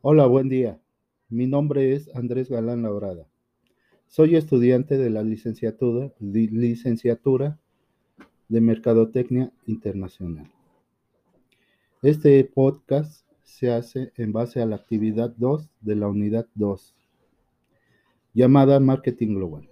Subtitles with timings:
[0.00, 0.80] Hola, buen día.
[1.28, 3.26] Mi nombre es Andrés Galán Labrada.
[4.06, 6.12] Soy estudiante de la licenciatura,
[8.48, 10.48] de Mercadotecnia Internacional.
[12.00, 16.94] Este podcast se hace en base a la actividad 2 de la unidad 2,
[18.34, 19.68] llamada Marketing Global.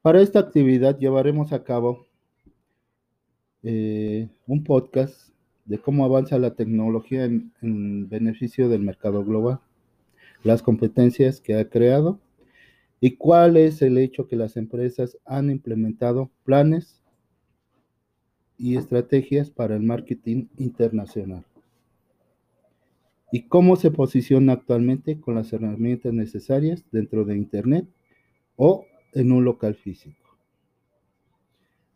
[0.00, 2.06] Para esta actividad llevaremos a cabo
[3.62, 5.33] eh, un podcast
[5.64, 9.60] de cómo avanza la tecnología en, en, beneficio del mercado global,
[10.42, 12.20] las competencias que ha creado
[13.00, 17.02] y cuál es el hecho que las empresas han implementado planes
[18.58, 21.44] y estrategias para el marketing internacional
[23.34, 27.84] y cómo se posiciona actualmente con las herramientas necesarias dentro de Internet
[28.54, 30.38] o en un local físico.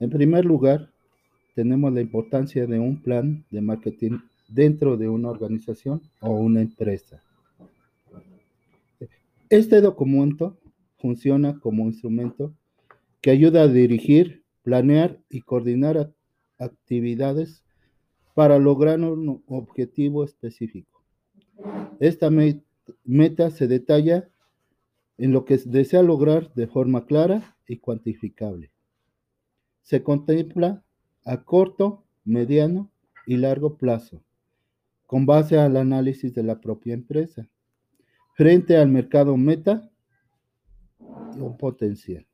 [0.00, 0.90] En primer lugar,
[1.58, 7.20] tenemos la importancia de un plan de marketing dentro de una organización o una empresa.
[9.50, 10.56] Este documento
[11.00, 12.54] funciona como instrumento
[13.20, 16.12] que ayuda a dirigir, planear y coordinar
[16.60, 17.65] actividades
[18.34, 21.02] para lograr un objetivo específico.
[21.98, 22.30] Esta
[23.02, 24.28] meta se detalla
[25.16, 28.70] en lo que desea lograr de forma clara y cuantificable.
[29.82, 30.84] Se contempla
[31.29, 32.90] a corto, mediano
[33.26, 34.23] y largo plazo,
[35.04, 37.51] con base al análisis de la propia empresa,
[38.32, 39.90] frente al mercado meta
[41.38, 42.26] o potencial.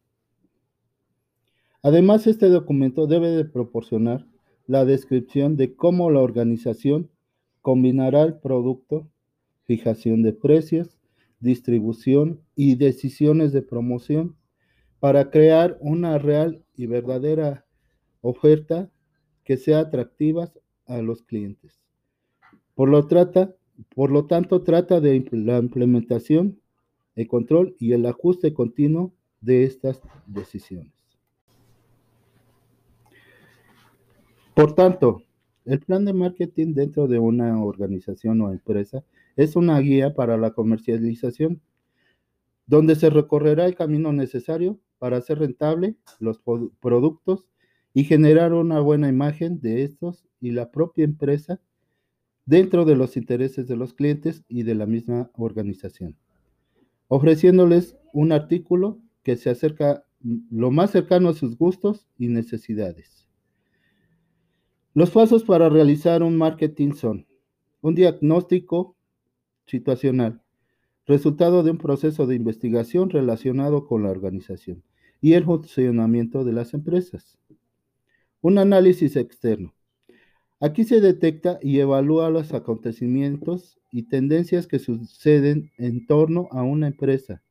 [1.83, 4.27] Además, este documento debe de proporcionar
[4.69, 7.11] la descripción de cómo la organización
[7.63, 9.11] combinará el producto,
[9.65, 11.01] fijación de precios,
[11.41, 14.37] distribución y decisiones de promoción
[15.01, 17.64] para crear una real y verdadera
[18.25, 18.91] oferta
[19.45, 20.51] que sea atractiva
[20.87, 21.79] a los clientes.
[22.75, 23.55] Por lo, trata,
[23.95, 26.59] por lo tanto, trata de la implementación,
[27.15, 30.93] el control y el ajuste continuo de estas decisiones.
[34.55, 35.23] Por tanto,
[35.67, 39.05] el plan de marketing dentro de una organización o empresa
[39.37, 41.61] es una guía para la comercialización,
[42.67, 46.41] donde se recorrerá el camino necesario para hacer rentable los
[46.81, 47.47] productos
[47.95, 51.61] y generar una buena imagen de estos y la propia empresa
[52.45, 56.17] dentro de los intereses de los clientes y de la misma organización,
[57.09, 60.05] ofreciéndoles un artículo que se acerca
[60.51, 63.29] lo más cercano a sus gustos y necesidades.
[64.93, 67.27] Los pasos para realizar un marketing son
[67.81, 68.97] un diagnóstico
[69.67, 70.43] situacional,
[71.07, 74.83] resultado de un proceso de investigación relacionado con la organización
[75.21, 77.39] y el funcionamiento de las empresas.
[78.45, 79.73] Un análisis externo.
[80.61, 86.89] Aquí se detecta y evalúa los acontecimientos y tendencias que suceden en torno a una
[86.89, 87.43] empresa,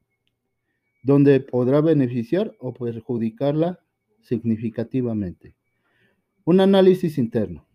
[1.02, 3.80] donde podrá beneficiar o perjudicarla
[4.22, 5.56] significativamente.
[6.46, 7.66] Un análisis interno.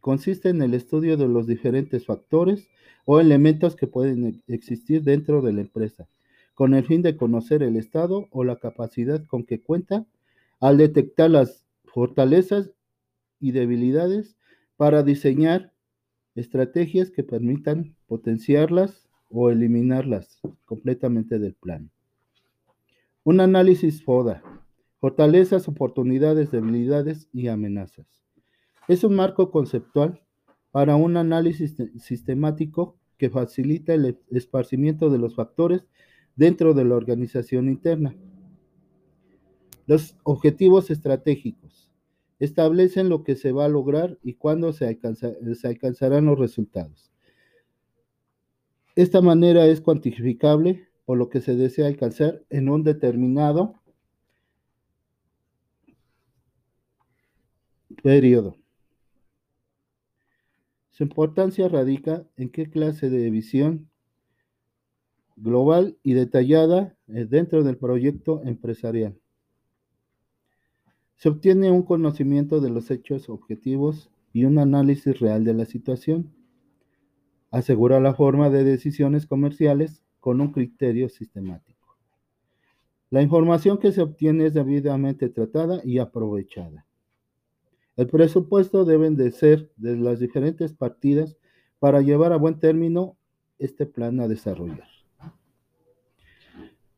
[0.00, 2.70] Consiste en el estudio de los diferentes factores
[3.04, 6.08] o elementos que pueden existir dentro de la empresa,
[6.54, 10.06] con el fin de conocer el estado o la capacidad con que cuenta
[10.58, 12.72] al detectar las fortalezas
[13.38, 14.36] y debilidades
[14.76, 15.72] para diseñar
[16.34, 21.90] estrategias que permitan potenciarlas o eliminarlas completamente del plan.
[23.24, 24.42] Un análisis FODA,
[25.00, 28.06] fortalezas, oportunidades, debilidades y amenazas.
[28.88, 30.22] Es un marco conceptual
[30.70, 35.86] para un análisis sistemático que facilita el esparcimiento de los factores
[36.34, 38.16] dentro de la organización interna.
[39.92, 41.90] Los objetivos estratégicos
[42.38, 44.98] establecen lo que se va a lograr y cuándo se,
[45.54, 47.12] se alcanzarán los resultados.
[48.96, 53.74] Esta manera es cuantificable por lo que se desea alcanzar en un determinado
[58.02, 58.56] periodo.
[60.88, 63.90] Su importancia radica en qué clase de visión
[65.36, 69.21] global y detallada dentro del proyecto empresarial.
[71.22, 76.34] Se obtiene un conocimiento de los hechos objetivos y un análisis real de la situación.
[77.52, 81.96] Asegura la forma de decisiones comerciales con un criterio sistemático.
[83.08, 86.86] La información que se obtiene es debidamente tratada y aprovechada.
[87.94, 91.36] El presupuesto deben de ser de las diferentes partidas
[91.78, 93.16] para llevar a buen término
[93.60, 94.88] este plan a desarrollar.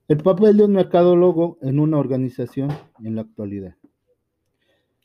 [0.08, 2.70] El papel de un mercadólogo en una organización
[3.02, 3.76] en la actualidad.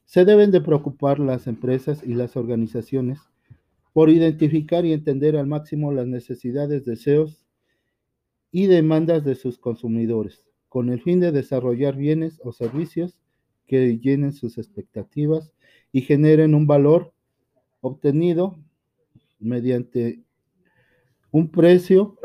[0.09, 3.19] Se deben de preocupar las empresas y las organizaciones
[3.93, 7.45] por identificar y entender al máximo las necesidades, deseos
[8.51, 13.21] y demandas de sus consumidores, con el fin de desarrollar bienes o servicios
[13.67, 15.53] que llenen sus expectativas
[15.91, 17.13] y generen un valor
[17.79, 18.57] obtenido
[19.37, 20.23] mediante
[21.29, 22.17] un precio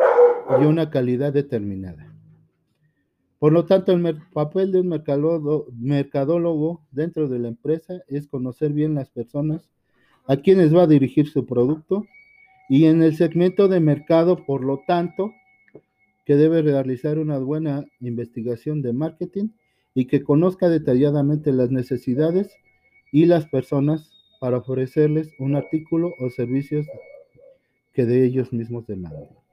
[0.59, 2.04] y una calidad determinada.
[3.45, 8.95] Por lo tanto, el papel de un mercadólogo dentro de la empresa es conocer bien
[8.95, 9.69] las personas
[10.27, 12.07] a quienes va a dirigir su producto
[12.71, 15.31] y en el segmento de mercado, por lo tanto,
[16.25, 19.49] que debe realizar una buena investigación de marketing
[19.93, 22.57] y que conozca detalladamente las necesidades
[23.13, 24.11] y las personas
[24.41, 26.87] para ofrecerles un artículo o servicios
[27.93, 29.44] que de ellos mismos demandan.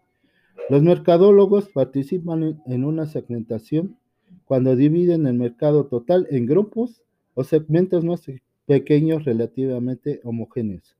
[0.70, 3.98] Los mercadólogos participan en una segmentación
[4.46, 7.04] cuando dividen el mercado total en grupos
[7.34, 8.26] o segmentos más
[8.66, 10.96] pequeños relativamente homogéneos,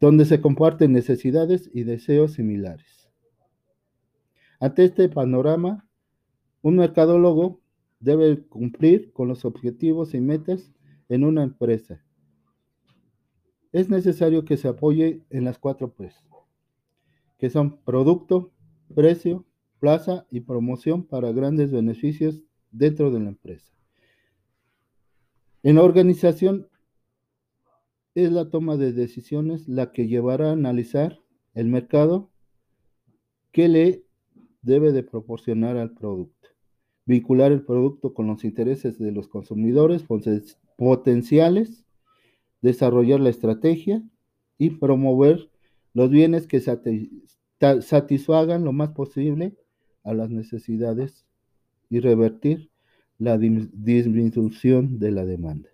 [0.00, 3.08] donde se comparten necesidades y deseos similares.
[4.58, 5.88] Ante este panorama,
[6.60, 7.60] un mercadólogo
[7.98, 10.72] debe cumplir con los objetivos y metas
[11.08, 12.02] en una empresa
[13.72, 16.10] es necesario que se apoye en las cuatro P,
[17.40, 18.52] que son producto,
[18.94, 19.46] precio,
[19.78, 23.72] plaza y promoción para grandes beneficios dentro de la empresa.
[25.62, 26.68] En la organización
[28.14, 31.18] es la toma de decisiones la que llevará a analizar
[31.54, 32.30] el mercado
[33.52, 34.04] que le
[34.62, 36.50] debe de proporcionar al producto,
[37.06, 40.04] vincular el producto con los intereses de los consumidores
[40.76, 41.84] potenciales
[42.62, 44.02] desarrollar la estrategia
[44.58, 45.50] y promover
[45.94, 46.60] los bienes que
[47.80, 49.56] satisfagan lo más posible
[50.02, 51.26] a las necesidades
[51.88, 52.70] y revertir
[53.18, 55.68] la disminución de la demanda.